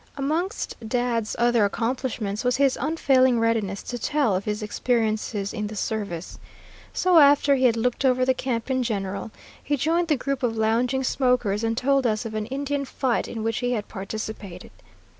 Amongst 0.17 0.73
Dad's 0.89 1.35
other 1.37 1.63
accomplishments 1.63 2.43
was 2.43 2.57
his 2.57 2.75
unfailing 2.81 3.39
readiness 3.39 3.83
to 3.83 3.99
tell 3.99 4.35
of 4.35 4.45
his 4.45 4.63
experiences 4.63 5.53
in 5.53 5.67
the 5.67 5.75
service. 5.75 6.39
So 6.91 7.19
after 7.19 7.53
he 7.55 7.65
had 7.65 7.77
looked 7.77 8.03
over 8.03 8.25
the 8.25 8.33
camp 8.33 8.71
in 8.71 8.81
general, 8.81 9.29
he 9.63 9.77
joined 9.77 10.07
the 10.07 10.17
group 10.17 10.41
of 10.41 10.57
lounging 10.57 11.03
smokers 11.03 11.63
and 11.63 11.77
told 11.77 12.07
us 12.07 12.25
of 12.25 12.33
an 12.33 12.47
Indian 12.47 12.83
fight 12.83 13.27
in 13.27 13.43
which 13.43 13.59
he 13.59 13.73
had 13.73 13.87
participated. 13.87 14.71